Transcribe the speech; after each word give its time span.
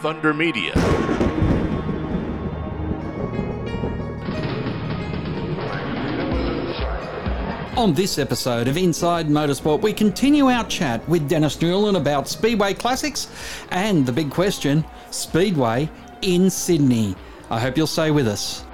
Thunder 0.00 0.32
Media. 0.32 0.72
On 7.76 7.92
this 7.92 8.18
episode 8.18 8.66
of 8.66 8.78
Inside 8.78 9.28
Motorsport, 9.28 9.82
we 9.82 9.92
continue 9.92 10.46
our 10.46 10.64
chat 10.64 11.06
with 11.06 11.28
Dennis 11.28 11.58
Newlyn 11.58 11.98
about 11.98 12.28
Speedway 12.28 12.72
Classics 12.72 13.28
and 13.72 14.06
the 14.06 14.12
big 14.12 14.30
question 14.30 14.86
Speedway 15.10 15.90
in 16.22 16.48
Sydney. 16.48 17.14
I 17.50 17.60
hope 17.60 17.76
you'll 17.76 17.86
stay 17.86 18.10
with 18.10 18.26
us. 18.26 18.64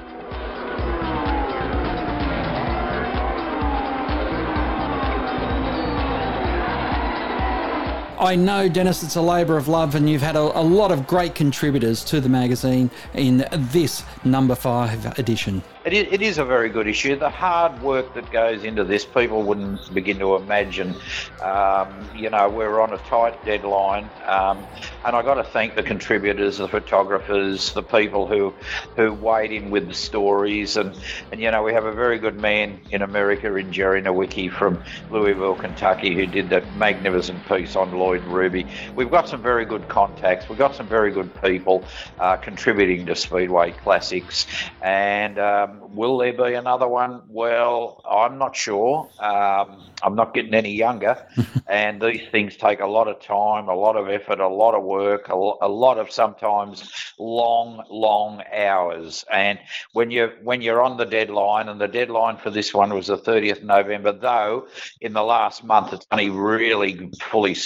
I 8.19 8.35
know, 8.35 8.67
Dennis, 8.67 9.03
it's 9.03 9.17
a 9.17 9.23
labour 9.23 9.59
of 9.59 9.69
love, 9.69 9.95
and 9.95 10.09
you've 10.09 10.23
had 10.23 10.37
a, 10.37 10.59
a, 10.59 10.63
lot 10.63 10.91
of 10.91 11.07
great 11.07 11.35
contributors 11.35 12.03
to 12.05 12.21
the 12.21 12.31
magazine 12.31 12.91
in 13.13 13.45
this 13.53 14.05
number 14.25 14.55
five 14.55 15.19
edition. 15.19 15.63
It 15.85 15.93
is, 15.93 16.13
it 16.13 16.23
is 16.23 16.39
a 16.39 16.45
very 16.45 16.69
good 16.69 16.89
issue. 16.89 17.15
The 17.15 17.31
hard 17.31 17.81
work 17.81 18.15
that 18.15 18.29
goes 18.33 18.65
into 18.65 18.83
this, 18.85 19.05
people 19.05 19.43
wouldn't 19.43 19.95
begin 19.95 20.19
to 20.19 20.35
imagine. 20.35 20.97
Um, 21.43 22.09
you 22.17 22.29
know, 22.31 22.49
we're 22.49 22.81
on 22.81 22.93
a 22.93 22.99
tight 22.99 23.45
deadline, 23.45 24.09
um, 24.25 24.67
and 25.05 25.15
I 25.15 25.23
got 25.23 25.35
to 25.35 25.45
thank 25.45 25.77
the 25.77 25.83
contributors, 25.83 26.59
the 26.59 26.69
photographers, 26.69 27.73
the 27.75 27.85
people 27.85 28.27
who 28.27 28.53
who 28.97 29.13
weighed 29.13 29.53
in 29.53 29.71
with 29.71 29.87
the 29.87 29.95
stories, 29.95 30.77
and 30.77 30.99
and 31.31 31.41
you 31.41 31.51
know, 31.51 31.63
we 31.63 31.73
have 31.73 31.85
a 31.85 31.93
very 31.93 32.19
good 32.19 32.41
man 32.41 32.81
in 32.91 33.03
America, 33.03 33.55
in 33.55 33.73
Jerry 33.73 34.03
Nowicki 34.03 34.51
from 34.51 34.83
Louisville, 35.11 35.55
Kentucky, 35.55 36.15
who 36.15 36.27
did 36.27 36.49
that 36.51 36.77
magnificent 36.77 37.47
piece 37.47 37.77
on 37.77 37.97
Lloyd 38.07 38.25
Ruby. 38.27 38.65
We've 38.95 39.11
got 39.11 39.29
some 39.29 39.43
very 39.43 39.65
good 39.65 39.89
contacts. 39.89 40.49
We've 40.49 40.57
got 40.57 40.77
some 40.77 40.87
very 40.87 41.11
good 41.11 41.29
people 41.43 41.83
uh, 42.21 42.37
contributing 42.37 43.05
to 43.07 43.17
Speedway 43.17 43.73
Classics, 43.73 44.47
and 44.81 45.41
um, 45.41 45.93
will 45.97 46.17
there 46.19 46.33
be 46.33 46.55
another 46.55 46.87
one? 46.87 47.23
Well, 47.27 48.01
I'm 48.09 48.39
not 48.39 48.55
sure. 48.55 49.11
Um, 49.19 49.91
I'm 50.05 50.15
not 50.15 50.35
getting 50.35 50.55
any 50.55 50.73
younger, 50.73 51.27
and 51.67 52.01
these 52.01 52.23
things 52.31 52.57
take 52.57 52.79
a 52.79 52.87
lot 52.87 53.09
of 53.09 53.21
time, 53.21 53.69
a 53.69 53.75
lot 53.75 53.97
of 53.97 54.09
effort, 54.09 54.39
a 54.39 54.47
lot 54.47 54.77
of 54.77 54.85
work, 54.85 55.29
a, 55.29 55.35
a 55.35 55.69
lot 55.69 55.99
of 55.99 56.13
sometimes 56.13 56.89
long, 57.19 57.83
long 57.91 58.41
hours. 58.55 59.25
And 59.33 59.59
when 59.95 60.13
you're, 60.13 60.35
when 60.45 60.63
you're 60.63 60.81
on 60.81 60.97
the 60.97 61.07
deadline, 61.07 61.69
and 61.69 61.81
the 61.81 61.89
deadline 61.89 62.37
for 62.37 62.51
this 62.51 62.73
one 62.73 62.95
was 62.95 63.09
the 63.09 63.19
30th 63.19 63.65
November, 63.65 64.13
though 64.13 64.69
in 65.01 65.13
the 65.13 65.25
last 65.25 65.65
month 65.65 65.93
it's 65.93 66.07
only 66.13 66.31
really 66.31 67.11
fully 67.21 67.57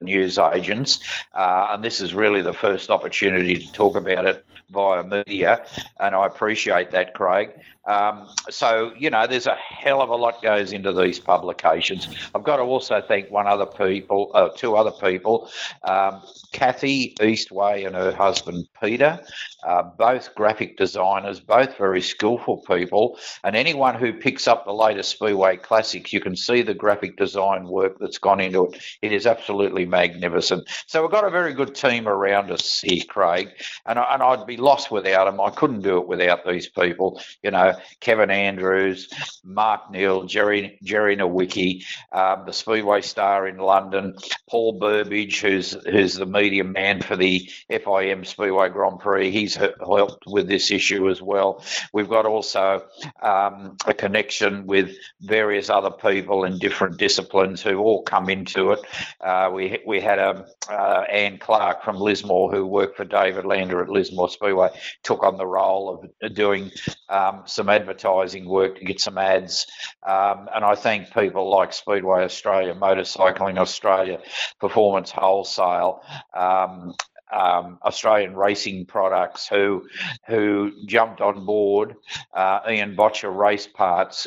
news 0.00 0.38
agents, 0.38 1.00
uh, 1.34 1.68
and 1.70 1.82
this 1.82 2.00
is 2.00 2.14
really 2.14 2.42
the 2.42 2.52
first 2.52 2.90
opportunity 2.90 3.56
to 3.56 3.72
talk 3.72 3.96
about 3.96 4.26
it 4.26 4.44
via 4.70 5.02
media, 5.02 5.64
and 6.00 6.14
I 6.14 6.26
appreciate 6.26 6.90
that, 6.90 7.14
Craig. 7.14 7.50
Um, 7.86 8.28
so, 8.48 8.92
you 8.96 9.10
know, 9.10 9.26
there's 9.26 9.46
a 9.46 9.54
hell 9.54 10.00
of 10.00 10.08
a 10.08 10.16
lot 10.16 10.42
goes 10.42 10.72
into 10.72 10.92
these 10.92 11.18
publications. 11.18 12.08
I've 12.34 12.42
got 12.42 12.56
to 12.56 12.62
also 12.62 13.02
thank 13.06 13.30
one 13.30 13.46
other 13.46 13.66
people, 13.66 14.30
uh, 14.34 14.48
two 14.56 14.76
other 14.76 14.90
people, 14.90 15.50
um, 15.82 16.22
Kathy 16.52 17.14
Eastway 17.20 17.86
and 17.86 17.94
her 17.94 18.12
husband 18.12 18.68
Peter, 18.82 19.20
uh, 19.64 19.82
both 19.82 20.34
graphic 20.34 20.76
designers, 20.76 21.40
both 21.40 21.76
very 21.78 22.00
skillful 22.00 22.58
people. 22.66 23.18
And 23.42 23.56
anyone 23.56 23.94
who 23.94 24.12
picks 24.12 24.46
up 24.46 24.64
the 24.64 24.72
latest 24.72 25.10
Speedway 25.10 25.56
Classics, 25.56 26.12
you 26.12 26.20
can 26.20 26.36
see 26.36 26.62
the 26.62 26.74
graphic 26.74 27.16
design 27.16 27.66
work 27.66 27.98
that's 27.98 28.18
gone 28.18 28.40
into 28.40 28.66
it. 28.66 28.82
It 29.02 29.12
is 29.12 29.26
absolutely 29.26 29.86
magnificent. 29.86 30.68
So 30.86 31.02
we've 31.02 31.10
got 31.10 31.26
a 31.26 31.30
very 31.30 31.54
good 31.54 31.74
team 31.74 32.08
around 32.08 32.50
us 32.50 32.80
here, 32.80 33.02
Craig, 33.08 33.50
and, 33.86 33.98
I, 33.98 34.14
and 34.14 34.22
I'd 34.22 34.46
be 34.46 34.56
lost 34.56 34.90
without 34.90 35.24
them. 35.24 35.40
I 35.40 35.50
couldn't 35.50 35.82
do 35.82 35.98
it 35.98 36.08
without 36.08 36.46
these 36.46 36.68
people. 36.68 37.20
You 37.42 37.50
know, 37.50 37.74
Kevin 38.00 38.30
Andrews, 38.30 39.08
Mark 39.44 39.90
Neal, 39.90 40.24
Jerry 40.24 40.78
Jerry 40.82 41.16
Nowicki, 41.16 41.84
um, 42.12 42.44
the 42.46 42.52
Speedway 42.52 43.00
star 43.00 43.46
in 43.48 43.58
London, 43.58 44.16
Paul 44.48 44.78
Burbidge, 44.78 45.40
who's 45.40 45.72
who's 45.84 46.14
the 46.14 46.26
media 46.26 46.64
man 46.64 47.02
for 47.02 47.16
the 47.16 47.50
FIM 47.70 48.26
Speedway 48.26 48.68
Grand 48.68 49.00
Prix. 49.00 49.30
He's 49.30 49.53
helped 49.56 50.24
with 50.26 50.48
this 50.48 50.70
issue 50.70 51.08
as 51.08 51.22
well. 51.22 51.64
We've 51.92 52.08
got 52.08 52.26
also 52.26 52.84
um, 53.22 53.76
a 53.86 53.94
connection 53.94 54.66
with 54.66 54.96
various 55.20 55.70
other 55.70 55.90
people 55.90 56.44
in 56.44 56.58
different 56.58 56.98
disciplines 56.98 57.62
who 57.62 57.78
all 57.78 58.02
come 58.02 58.28
into 58.28 58.72
it. 58.72 58.80
Uh, 59.20 59.50
we 59.52 59.78
we 59.86 60.00
had 60.00 60.18
a 60.18 60.30
um, 60.30 60.44
uh, 60.68 61.04
Anne 61.10 61.38
Clark 61.38 61.84
from 61.84 61.96
Lismore 61.96 62.50
who 62.50 62.66
worked 62.66 62.96
for 62.96 63.04
David 63.04 63.44
Lander 63.44 63.82
at 63.82 63.88
Lismore 63.88 64.28
Speedway 64.28 64.70
took 65.02 65.22
on 65.22 65.36
the 65.36 65.46
role 65.46 66.08
of 66.22 66.34
doing 66.34 66.70
um, 67.08 67.42
some 67.46 67.68
advertising 67.68 68.48
work 68.48 68.78
to 68.78 68.84
get 68.84 69.00
some 69.00 69.18
ads. 69.18 69.66
Um, 70.06 70.48
and 70.54 70.64
I 70.64 70.74
thank 70.74 71.12
people 71.12 71.50
like 71.50 71.72
Speedway 71.72 72.24
Australia, 72.24 72.74
Motorcycling 72.74 73.58
Australia, 73.58 74.20
Performance 74.60 75.10
Wholesale, 75.10 76.00
um, 76.34 76.94
um, 77.32 77.78
Australian 77.84 78.36
racing 78.36 78.86
products 78.86 79.48
who 79.48 79.86
who 80.26 80.72
jumped 80.86 81.20
on 81.20 81.44
board 81.44 81.96
uh, 82.32 82.60
Ian 82.68 82.96
Boettcher 82.96 83.34
Race 83.34 83.66
Parts, 83.66 84.26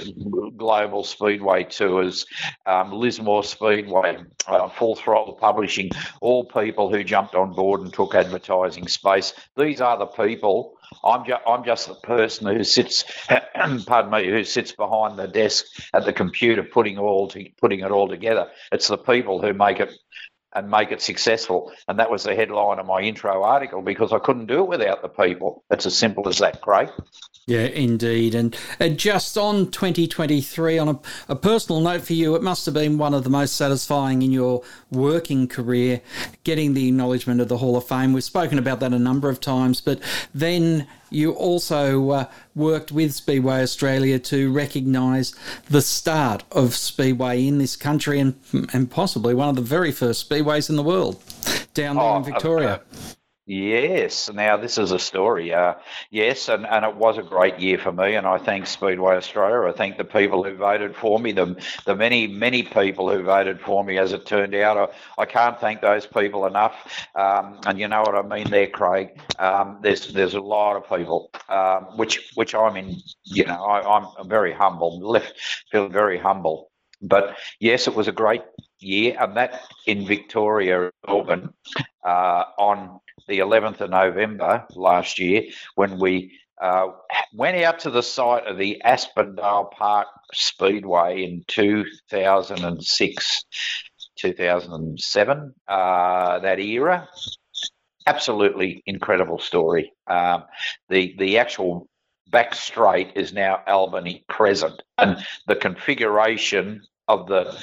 Global 0.57 1.03
Speedway 1.03 1.63
Tours, 1.63 2.25
um, 2.65 2.91
Lismore 2.91 3.43
Speedway, 3.43 4.17
uh, 4.47 4.69
Full 4.69 4.95
Throttle 4.95 5.33
Publishing, 5.33 5.89
all 6.21 6.45
people 6.45 6.89
who 6.91 7.03
jumped 7.03 7.35
on 7.35 7.53
board 7.53 7.81
and 7.81 7.93
took 7.93 8.15
advertising 8.15 8.87
space. 8.87 9.33
These 9.55 9.81
are 9.81 9.97
the 9.97 10.07
people 10.07 10.77
I'm 11.03 11.25
just 11.25 11.41
I'm 11.45 11.63
just 11.63 11.87
the 11.87 11.95
person 11.95 12.47
who 12.47 12.63
sits, 12.63 13.03
pardon 13.85 14.11
me, 14.11 14.29
who 14.29 14.43
sits 14.43 14.71
behind 14.71 15.17
the 15.17 15.27
desk 15.27 15.65
at 15.93 16.05
the 16.05 16.13
computer, 16.13 16.63
putting 16.63 16.97
all 16.97 17.27
to, 17.29 17.45
putting 17.59 17.81
it 17.81 17.91
all 17.91 18.07
together. 18.07 18.49
It's 18.71 18.87
the 18.87 18.97
people 18.97 19.41
who 19.41 19.53
make 19.53 19.79
it 19.79 19.93
and 20.57 20.71
make 20.71 20.91
it 20.91 21.01
successful. 21.01 21.71
And 21.87 21.99
that 21.99 22.09
was 22.09 22.23
the 22.23 22.35
headline 22.35 22.79
of 22.79 22.87
my 22.87 23.01
intro 23.01 23.43
article 23.43 23.83
because 23.83 24.11
I 24.11 24.17
couldn't 24.17 24.47
do 24.47 24.63
it 24.63 24.67
without 24.67 25.03
the 25.03 25.07
people. 25.07 25.63
It's 25.69 25.85
as 25.85 25.95
simple 25.95 26.27
as 26.27 26.39
that, 26.39 26.61
Craig. 26.61 26.89
Yeah, 27.45 27.65
indeed. 27.65 28.33
And, 28.33 28.57
and 28.79 28.97
just 28.97 29.37
on 29.37 29.71
2023, 29.71 30.79
on 30.79 30.89
a, 30.89 30.99
a, 31.29 31.35
personal 31.35 31.79
note 31.79 32.01
for 32.01 32.13
you, 32.13 32.35
it 32.35 32.41
must 32.41 32.65
have 32.65 32.73
been 32.73 32.97
one 32.97 33.13
of 33.13 33.23
the 33.23 33.29
most 33.29 33.55
satisfying 33.55 34.21
in 34.23 34.31
your 34.31 34.63
working 34.91 35.47
career 35.47 36.01
getting 36.43 36.73
the 36.73 36.87
acknowledgement 36.87 37.39
of 37.39 37.47
the 37.47 37.57
Hall 37.57 37.77
of 37.77 37.87
Fame. 37.87 38.11
We've 38.11 38.23
spoken 38.23 38.57
about 38.57 38.79
that 38.81 38.91
a 38.93 38.99
number 38.99 39.29
of 39.29 39.39
times, 39.39 39.79
but 39.79 40.01
then 40.33 40.87
you 41.09 41.31
also 41.31 42.09
uh, 42.11 42.25
worked 42.55 42.91
with 42.91 43.13
Speedway 43.13 43.61
Australia 43.61 44.19
to 44.19 44.51
recognise 44.51 45.33
the 45.69 45.81
start 45.81 46.43
of 46.51 46.75
Speedway 46.75 47.45
in 47.45 47.57
this 47.57 47.75
country 47.75 48.19
and, 48.19 48.35
and 48.73 48.89
possibly 48.89 49.33
one 49.33 49.49
of 49.49 49.55
the 49.55 49.61
very 49.61 49.91
first 49.91 50.29
Speedways 50.29 50.69
in 50.69 50.75
the 50.75 50.83
world 50.83 51.21
down 51.73 51.95
there 51.95 52.05
oh, 52.05 52.17
in 52.17 52.23
Victoria. 52.23 52.81
Yes. 53.49 54.29
Now 54.29 54.57
this 54.57 54.77
is 54.77 54.91
a 54.91 54.99
story. 54.99 55.53
Uh, 55.53 55.75
yes, 56.11 56.49
and, 56.49 56.65
and 56.67 56.83
it 56.83 56.97
was 56.97 57.17
a 57.17 57.23
great 57.23 57.59
year 57.59 57.77
for 57.77 57.93
me, 57.93 58.15
and 58.15 58.27
I 58.27 58.39
thank 58.39 58.67
Speedway 58.67 59.15
Australia. 59.15 59.69
I 59.69 59.71
thank 59.71 59.97
the 59.97 60.03
people 60.03 60.43
who 60.43 60.55
voted 60.57 60.97
for 60.97 61.17
me, 61.17 61.31
the 61.31 61.55
the 61.85 61.95
many 61.95 62.27
many 62.27 62.63
people 62.63 63.09
who 63.09 63.23
voted 63.23 63.61
for 63.61 63.85
me. 63.85 63.97
As 63.99 64.11
it 64.11 64.25
turned 64.25 64.53
out, 64.53 64.91
I, 65.17 65.21
I 65.21 65.25
can't 65.25 65.57
thank 65.61 65.79
those 65.81 66.05
people 66.05 66.45
enough. 66.45 66.75
Um, 67.15 67.61
and 67.65 67.79
you 67.79 67.87
know 67.87 68.01
what 68.01 68.15
I 68.15 68.21
mean 68.21 68.49
there, 68.49 68.67
Craig. 68.67 69.17
Um, 69.39 69.79
there's 69.81 70.11
there's 70.13 70.33
a 70.33 70.41
lot 70.41 70.75
of 70.75 70.83
people, 70.97 71.31
um, 71.47 71.97
which 71.97 72.31
which 72.35 72.53
I'm 72.53 72.75
in. 72.75 72.97
You 73.23 73.45
know, 73.45 73.63
I, 73.63 73.97
I'm 73.97 74.27
very 74.27 74.51
humble. 74.51 74.99
Left 74.99 75.33
feel 75.71 75.87
very 75.87 76.19
humble. 76.19 76.69
But 77.01 77.37
yes, 77.61 77.87
it 77.87 77.95
was 77.95 78.09
a 78.09 78.11
great 78.11 78.41
year, 78.79 79.15
and 79.19 79.37
that 79.37 79.61
in 79.85 80.05
Victoria, 80.05 80.91
Melbourne, 81.07 81.53
uh, 82.07 82.45
on 82.57 82.99
the 83.27 83.39
11th 83.39 83.81
of 83.81 83.89
November 83.89 84.65
last 84.75 85.19
year 85.19 85.43
when 85.75 85.99
we 85.99 86.31
uh, 86.61 86.87
went 87.33 87.57
out 87.57 87.79
to 87.79 87.91
the 87.91 88.01
site 88.01 88.47
of 88.47 88.57
the 88.57 88.81
Aspendale 88.85 89.69
Park 89.71 90.07
Speedway 90.33 91.23
in 91.23 91.43
2006, 91.47 93.43
2007, 94.19 95.53
uh, 95.67 96.39
that 96.39 96.59
era. 96.59 97.07
Absolutely 98.07 98.81
incredible 98.85 99.37
story. 99.37 99.91
Um, 100.07 100.45
the 100.87 101.13
the 101.19 101.37
actual 101.39 101.89
back 102.31 102.55
straight 102.55 103.11
is 103.15 103.33
now 103.33 103.61
Albany 103.67 104.23
Crescent, 104.29 104.81
and 104.97 105.17
the 105.45 105.57
configuration 105.57 106.81
of 107.07 107.27
the 107.27 107.57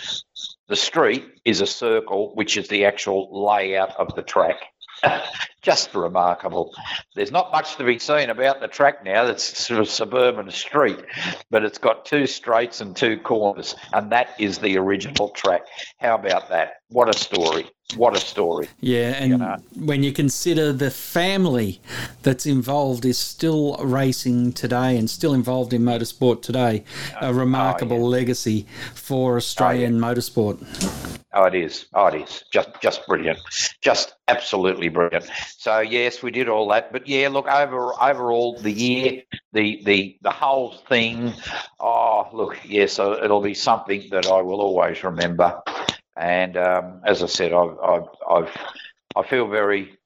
the 0.68 0.76
street 0.76 1.26
is 1.44 1.60
a 1.60 1.66
circle, 1.66 2.34
which 2.34 2.56
is 2.56 2.68
the 2.68 2.86
actual 2.86 3.44
layout 3.44 3.96
of 3.96 4.14
the 4.14 4.22
track. 4.22 4.56
just 5.64 5.94
remarkable. 5.94 6.74
There's 7.14 7.32
not 7.32 7.50
much 7.50 7.76
to 7.76 7.84
be 7.84 7.98
seen 7.98 8.28
about 8.28 8.60
the 8.60 8.68
track 8.68 9.02
now. 9.02 9.26
It's 9.26 9.64
sort 9.66 9.80
of 9.80 9.88
suburban 9.88 10.50
street, 10.50 11.00
but 11.50 11.64
it's 11.64 11.78
got 11.78 12.04
two 12.04 12.26
straights 12.26 12.82
and 12.82 12.94
two 12.94 13.18
corners, 13.18 13.74
and 13.92 14.12
that 14.12 14.28
is 14.38 14.58
the 14.58 14.76
original 14.76 15.30
track. 15.30 15.62
How 15.98 16.14
about 16.14 16.50
that? 16.50 16.74
what 16.94 17.08
a 17.08 17.18
story. 17.18 17.68
What 17.96 18.16
a 18.16 18.20
story. 18.20 18.68
Yeah, 18.80 19.16
and 19.18 19.30
you 19.32 19.38
know? 19.38 19.56
when 19.74 20.04
you 20.04 20.12
consider 20.12 20.72
the 20.72 20.92
family 20.92 21.80
that's 22.22 22.46
involved 22.46 23.04
is 23.04 23.18
still 23.18 23.76
racing 23.82 24.52
today 24.52 24.96
and 24.96 25.10
still 25.10 25.34
involved 25.34 25.72
in 25.72 25.82
motorsport 25.82 26.40
today, 26.42 26.84
a 27.20 27.26
oh, 27.26 27.32
remarkable 27.32 27.96
oh, 27.96 28.10
yeah. 28.10 28.18
legacy 28.18 28.66
for 28.94 29.36
Australian 29.36 30.02
oh, 30.02 30.08
yeah. 30.08 30.14
motorsport. 30.14 31.18
Oh, 31.32 31.44
it 31.44 31.56
is. 31.56 31.86
Oh, 31.94 32.06
it 32.06 32.22
is. 32.22 32.44
Just, 32.52 32.68
just 32.80 33.06
brilliant. 33.08 33.40
Just 33.80 34.14
absolutely 34.28 34.88
brilliant. 34.88 35.28
So 35.58 35.80
yes, 35.80 36.22
we 36.22 36.30
did 36.30 36.48
all 36.48 36.68
that. 36.68 36.92
But 36.92 37.08
yeah, 37.08 37.28
look 37.28 37.46
over 37.46 37.92
overall 38.00 38.58
the 38.58 38.72
year, 38.72 39.22
the 39.52 39.82
the 39.84 40.18
the 40.22 40.30
whole 40.30 40.72
thing. 40.88 41.32
Oh, 41.80 42.28
look, 42.32 42.58
yes, 42.64 42.98
it'll 42.98 43.40
be 43.40 43.54
something 43.54 44.08
that 44.10 44.26
I 44.26 44.42
will 44.42 44.60
always 44.60 45.02
remember. 45.04 45.62
And 46.16 46.56
um, 46.56 47.00
as 47.04 47.22
I 47.22 47.26
said, 47.26 47.52
I've, 47.52 47.76
I've, 47.82 48.08
I've, 48.30 48.56
I 49.16 49.22
feel 49.26 49.48
very 49.48 49.98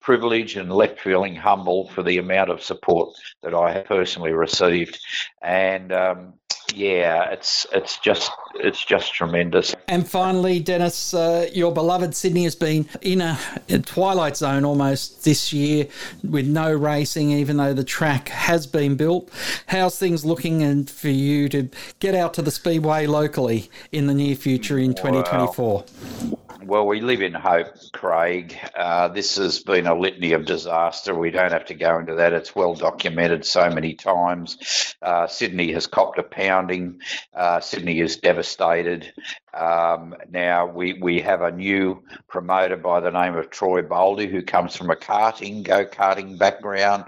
privileged 0.00 0.56
and 0.56 0.72
left 0.72 1.00
feeling 1.00 1.34
humble 1.34 1.88
for 1.88 2.02
the 2.02 2.18
amount 2.18 2.48
of 2.50 2.62
support 2.62 3.14
that 3.42 3.54
I 3.54 3.72
have 3.72 3.86
personally 3.86 4.32
received. 4.32 4.98
And 5.42 5.92
um, 5.92 6.34
yeah, 6.74 7.30
it's 7.30 7.66
it's 7.72 7.98
just 7.98 8.30
it's 8.54 8.84
just 8.84 9.14
tremendous. 9.14 9.74
And 9.88 10.08
finally, 10.08 10.60
Dennis, 10.60 11.14
uh, 11.14 11.48
your 11.52 11.72
beloved 11.72 12.14
Sydney 12.14 12.44
has 12.44 12.54
been 12.54 12.88
in 13.02 13.20
a, 13.20 13.38
a, 13.68 13.78
twilight 13.78 14.36
zone 14.36 14.64
almost 14.64 15.24
this 15.24 15.52
year 15.52 15.86
with 16.22 16.46
no 16.46 16.72
racing, 16.72 17.30
even 17.30 17.56
though 17.56 17.72
the 17.72 17.84
track 17.84 18.28
has 18.28 18.66
been 18.66 18.96
built. 18.96 19.30
How's 19.66 19.98
things 19.98 20.24
looking, 20.24 20.62
and 20.62 20.88
for 20.88 21.08
you 21.08 21.48
to 21.50 21.68
get 21.98 22.14
out 22.14 22.34
to 22.34 22.42
the 22.42 22.50
speedway 22.50 23.06
locally 23.06 23.70
in 23.92 24.06
the 24.06 24.14
near 24.14 24.34
future 24.34 24.78
in 24.78 24.94
2024? 24.94 25.84
Well, 26.28 26.45
well, 26.66 26.86
we 26.86 27.00
live 27.00 27.22
in 27.22 27.32
hope, 27.32 27.68
Craig. 27.92 28.58
Uh, 28.76 29.08
this 29.08 29.36
has 29.36 29.60
been 29.60 29.86
a 29.86 29.94
litany 29.94 30.32
of 30.32 30.44
disaster. 30.44 31.14
We 31.14 31.30
don't 31.30 31.52
have 31.52 31.66
to 31.66 31.74
go 31.74 31.98
into 31.98 32.16
that. 32.16 32.32
It's 32.32 32.54
well 32.54 32.74
documented 32.74 33.44
so 33.44 33.70
many 33.70 33.94
times. 33.94 34.94
Uh, 35.00 35.26
Sydney 35.26 35.72
has 35.72 35.86
copped 35.86 36.18
a 36.18 36.22
pounding. 36.22 37.00
Uh, 37.34 37.60
Sydney 37.60 38.00
is 38.00 38.16
devastated. 38.16 39.12
Um, 39.54 40.14
now 40.28 40.66
we, 40.66 40.94
we 40.94 41.20
have 41.20 41.40
a 41.40 41.52
new 41.52 42.02
promoter 42.28 42.76
by 42.76 43.00
the 43.00 43.10
name 43.10 43.36
of 43.36 43.50
Troy 43.50 43.82
Boldy, 43.82 44.30
who 44.30 44.42
comes 44.42 44.76
from 44.76 44.90
a 44.90 44.96
karting, 44.96 45.62
go 45.62 45.86
karting 45.86 46.38
background. 46.38 47.04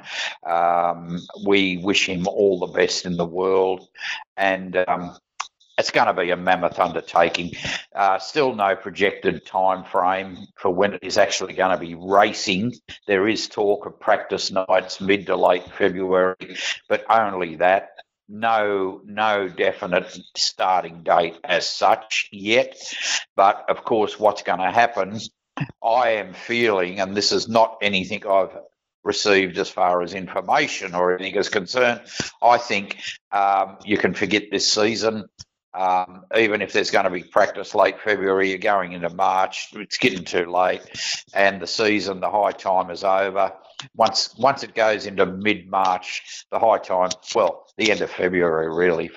Um, 0.47 1.21
we 1.45 1.79
wish 1.79 2.09
him 2.09 2.27
all 2.27 2.59
the 2.61 2.69
best 2.69 3.07
in 3.07 3.17
the 3.17 3.27
world. 3.27 3.89
And 4.37 4.77
um, 4.87 5.17
it's 5.79 5.93
going 5.93 6.09
to 6.09 6.15
be 6.15 6.31
a 6.31 6.37
mammoth 6.37 6.79
undertaking. 6.79 7.53
Uh, 7.95 8.19
still 8.19 8.55
no 8.55 8.75
projected 8.75 9.47
time 9.47 9.85
frame 9.85 10.37
for 10.57 10.75
when 10.75 10.95
it 10.95 11.03
is 11.03 11.17
actually 11.17 11.55
going 11.55 11.71
to 11.71 11.79
be 11.79 11.95
racing. 11.95 12.75
There 13.07 13.29
is 13.29 13.49
talk 13.49 13.87
of 13.87 14.01
practice 14.01 14.51
nights 14.51 15.01
mid 15.01 15.27
to 15.27 15.37
late 15.37 15.71
February, 15.79 16.57
but 16.89 17.05
only 17.09 17.57
that. 17.57 17.91
No, 18.29 19.01
no 19.07 19.49
definite 19.49 20.19
starting 20.37 21.03
date 21.03 21.39
as 21.45 21.67
such 21.67 22.29
yet. 22.31 22.77
But 23.37 23.65
of 23.71 23.85
course, 23.85 24.19
what's 24.19 24.43
going 24.43 24.59
to 24.59 24.71
happen? 24.71 25.19
I 25.83 26.11
am 26.11 26.35
feeling, 26.35 27.01
and 27.01 27.17
this 27.17 27.33
is 27.33 27.49
not 27.49 27.79
anything 27.81 28.27
I've 28.27 28.57
received 29.03 29.57
as 29.59 29.71
far 29.71 30.03
as 30.03 30.13
information 30.13 30.95
or 30.95 31.17
anything 31.17 31.37
is 31.37 31.49
concerned. 31.49 32.03
I 32.43 32.59
think 32.59 32.99
um, 33.33 33.79
you 33.85 33.97
can 33.97 34.13
forget 34.13 34.51
this 34.51 34.71
season. 34.71 35.25
Um, 35.75 36.25
even 36.37 36.63
if 36.63 36.73
there's 36.73 36.91
going 36.91 37.05
to 37.05 37.11
be 37.11 37.23
practice 37.23 37.75
late 37.75 38.01
February, 38.01 38.51
you're 38.51 38.59
going 38.59 38.93
into 38.93 39.11
March. 39.11 39.69
It's 39.75 39.99
getting 39.99 40.25
too 40.25 40.47
late, 40.51 40.83
and 41.35 41.61
the 41.61 41.67
season, 41.67 42.21
the 42.21 42.31
high 42.31 42.53
time 42.53 42.91
is 42.91 43.05
over. 43.05 43.53
Once 43.95 44.35
once 44.39 44.63
it 44.63 44.75
goes 44.75 45.07
into 45.07 45.27
mid 45.27 45.69
March, 45.69 46.45
the 46.51 46.59
high 46.59 46.79
time, 46.79 47.11
well, 47.35 47.67
the 47.77 47.91
end 47.91 48.01
of 48.01 48.11
February 48.11 48.75
really, 48.75 49.11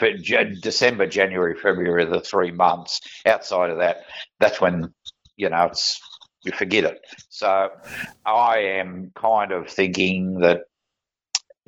December, 0.61 1.07
January, 1.07 1.55
February, 1.55 2.05
the 2.05 2.21
three 2.21 2.51
months. 2.51 3.01
Outside 3.25 3.69
of 3.69 3.77
that, 3.79 4.05
that's 4.39 4.59
when 4.61 4.93
you 5.37 5.49
know 5.49 5.65
it's 5.65 5.99
you 6.43 6.51
forget 6.51 6.83
it. 6.83 6.99
So 7.29 7.69
I 8.25 8.57
am 8.57 9.11
kind 9.15 9.51
of 9.51 9.69
thinking 9.69 10.39
that 10.39 10.61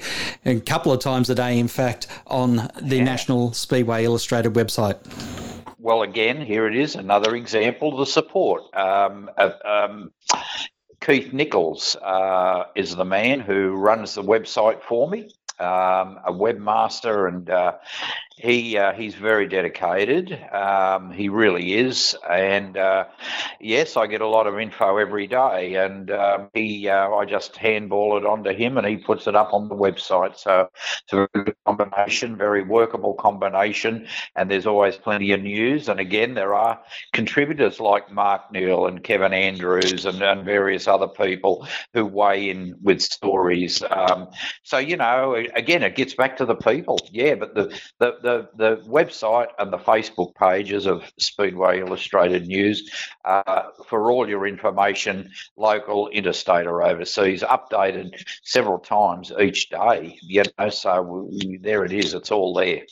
couple 0.65 0.91
of 0.91 0.99
times 0.99 1.29
a 1.29 1.35
day, 1.35 1.59
in 1.59 1.67
fact, 1.67 2.07
on 2.25 2.58
the 2.81 2.97
yeah. 2.97 3.03
National 3.03 3.53
Speedway 3.53 4.03
Illustrated 4.03 4.53
website 4.53 4.97
well, 5.81 6.01
again, 6.01 6.41
here 6.41 6.67
it 6.67 6.75
is, 6.75 6.95
another 6.95 7.35
example 7.35 7.93
of 7.93 7.99
the 7.99 8.05
support. 8.05 8.63
Um, 8.75 9.29
um, 9.65 10.11
Keith 11.01 11.31
Nichols 11.31 11.95
uh, 11.95 12.65
is 12.75 12.95
the 12.95 13.05
man 13.05 13.39
who 13.39 13.75
runs 13.75 14.13
the 14.13 14.21
website 14.21 14.81
for 14.83 15.09
me, 15.09 15.29
um, 15.57 16.19
a 16.25 16.33
webmaster, 16.33 17.29
and 17.29 17.49
uh, 17.49 17.73
he 18.39 18.77
uh, 18.77 18.93
he's 18.93 19.15
very 19.15 19.47
dedicated. 19.49 20.31
Um, 20.53 21.11
he 21.11 21.27
really 21.27 21.73
is, 21.73 22.15
and 22.27 22.77
uh, 22.77 23.05
yes, 23.59 23.97
I 23.97 24.07
get 24.07 24.21
a 24.21 24.27
lot 24.27 24.47
of 24.47 24.57
info 24.57 24.95
every 24.95 25.27
day, 25.27 25.75
and 25.75 26.09
um, 26.09 26.49
he 26.53 26.87
uh, 26.87 27.09
I 27.09 27.25
just 27.25 27.57
handball 27.57 28.17
it 28.17 28.25
onto 28.25 28.51
him, 28.53 28.77
and 28.77 28.87
he 28.87 28.95
puts 28.95 29.27
it 29.27 29.35
up 29.35 29.53
on 29.53 29.67
the 29.67 29.75
website. 29.75 30.37
So 30.37 30.69
it's 31.03 31.11
a 31.11 31.15
very 31.33 31.45
good 31.45 31.55
combination, 31.65 32.37
very 32.37 32.63
workable 32.63 33.13
combination, 33.13 34.07
and 34.37 34.49
there's 34.49 34.65
always 34.65 34.95
plenty 34.95 35.33
of 35.33 35.41
news. 35.41 35.89
And 35.89 35.99
again, 35.99 36.33
there 36.33 36.55
are 36.55 36.79
contributors 37.11 37.81
like 37.81 38.09
Mark 38.09 38.53
Neal 38.53 38.87
and 38.87 39.03
Kevin 39.03 39.33
Andrews 39.33 40.05
and, 40.05 40.21
and 40.21 40.45
various 40.45 40.87
other 40.87 41.09
people 41.09 41.67
who 41.93 42.05
weigh 42.05 42.49
in 42.49 42.75
with 42.81 43.01
stories. 43.01 43.83
Um, 43.89 44.29
so 44.63 44.77
you 44.77 44.95
know, 44.95 45.35
again, 45.55 45.83
it 45.83 45.97
gets 45.97 46.13
back 46.13 46.37
to 46.37 46.45
the 46.45 46.55
people. 46.55 46.99
Yeah, 47.11 47.35
but 47.35 47.53
the 47.53 47.77
the, 47.99 48.13
the 48.23 48.28
the, 48.29 48.49
the 48.55 48.81
website 48.87 49.47
and 49.57 49.71
the 49.73 49.77
Facebook 49.77 50.35
pages 50.35 50.85
of 50.85 51.03
Speedway 51.17 51.79
Illustrated 51.79 52.47
News 52.47 52.89
uh, 53.25 53.63
for 53.87 54.11
all 54.11 54.29
your 54.29 54.47
information, 54.47 55.31
local, 55.57 56.07
interstate, 56.09 56.67
or 56.67 56.83
overseas, 56.83 57.43
updated 57.43 58.11
several 58.43 58.79
times 58.79 59.31
each 59.39 59.69
day. 59.69 60.17
You 60.21 60.43
know, 60.57 60.69
so 60.69 61.01
we, 61.01 61.57
there 61.61 61.85
it 61.85 61.91
is. 61.91 62.13
It's 62.13 62.31
all 62.31 62.53
there. 62.53 62.83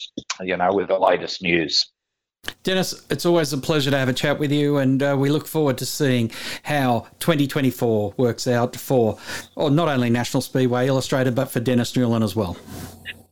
You 0.42 0.58
know, 0.58 0.74
with 0.74 0.88
the 0.88 0.98
latest 0.98 1.42
news. 1.42 1.92
Dennis, 2.64 3.06
it's 3.10 3.26
always 3.26 3.52
a 3.52 3.58
pleasure 3.58 3.92
to 3.92 3.98
have 3.98 4.10
a 4.10 4.14
chat 4.14 4.40
with 4.40 4.52
you, 4.52 4.78
and 4.78 5.04
uh, 5.04 5.16
we 5.18 5.30
look 5.30 5.48
forward 5.48 5.78
to 5.80 5.86
seeing 5.86 6.32
how 6.64 7.08
2024 7.20 8.14
works 8.18 8.48
out 8.48 8.76
for 8.76 9.18
or 9.56 9.70
not 9.70 9.90
only 9.90 10.10
National 10.10 10.42
Speedway 10.42 10.88
Illustrated, 10.88 11.36
but 11.36 11.46
for 11.46 11.60
Dennis 11.60 11.94
Newlyn 11.94 12.24
as 12.24 12.36
well. 12.36 12.58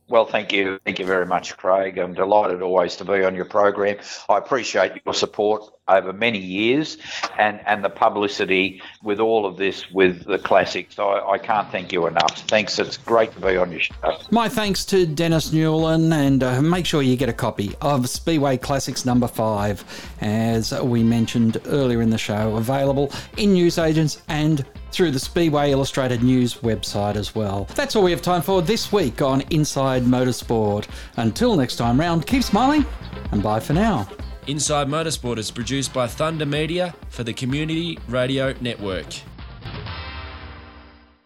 Well, 0.08 0.26
thank 0.26 0.52
you. 0.52 0.78
Thank 0.84 1.00
you 1.00 1.04
very 1.04 1.26
much, 1.26 1.56
Craig. 1.56 1.98
I'm 1.98 2.14
delighted 2.14 2.62
always 2.62 2.94
to 2.96 3.04
be 3.04 3.24
on 3.24 3.34
your 3.34 3.44
program. 3.44 3.96
I 4.28 4.38
appreciate 4.38 5.02
your 5.04 5.14
support 5.14 5.64
over 5.88 6.12
many 6.12 6.38
years 6.38 6.98
and, 7.38 7.60
and 7.66 7.84
the 7.84 7.90
publicity 7.90 8.82
with 9.02 9.18
all 9.18 9.46
of 9.46 9.56
this 9.56 9.90
with 9.90 10.24
the 10.24 10.38
classics. 10.38 10.98
I, 10.98 11.20
I 11.20 11.38
can't 11.38 11.70
thank 11.70 11.92
you 11.92 12.06
enough. 12.06 12.38
Thanks. 12.46 12.78
It's 12.78 12.96
great 12.96 13.32
to 13.32 13.40
be 13.40 13.56
on 13.56 13.72
your 13.72 13.80
show. 13.80 14.18
My 14.30 14.48
thanks 14.48 14.84
to 14.86 15.06
Dennis 15.06 15.50
Newlyn, 15.50 16.12
and 16.12 16.42
uh, 16.42 16.62
make 16.62 16.86
sure 16.86 17.02
you 17.02 17.16
get 17.16 17.28
a 17.28 17.32
copy 17.32 17.74
of 17.80 18.08
Speedway 18.08 18.58
Classics 18.58 19.04
number 19.04 19.26
five, 19.26 19.84
as 20.20 20.72
we 20.82 21.02
mentioned 21.02 21.60
earlier 21.66 22.00
in 22.00 22.10
the 22.10 22.18
show, 22.18 22.56
available 22.56 23.12
in 23.36 23.54
newsagents 23.54 24.22
and 24.28 24.64
through 24.96 25.10
the 25.10 25.18
Speedway 25.18 25.72
Illustrated 25.72 26.22
News 26.22 26.54
website 26.54 27.16
as 27.16 27.34
well. 27.34 27.64
That's 27.74 27.94
all 27.94 28.02
we 28.02 28.10
have 28.12 28.22
time 28.22 28.40
for 28.40 28.62
this 28.62 28.90
week 28.90 29.20
on 29.20 29.42
Inside 29.50 30.04
Motorsport. 30.04 30.88
Until 31.18 31.54
next 31.54 31.76
time 31.76 32.00
round, 32.00 32.26
keep 32.26 32.42
smiling 32.42 32.86
and 33.30 33.42
bye 33.42 33.60
for 33.60 33.74
now. 33.74 34.08
Inside 34.46 34.88
Motorsport 34.88 35.36
is 35.36 35.50
produced 35.50 35.92
by 35.92 36.06
Thunder 36.06 36.46
Media 36.46 36.94
for 37.10 37.24
the 37.24 37.34
Community 37.34 37.98
Radio 38.08 38.54
Network. 38.62 39.04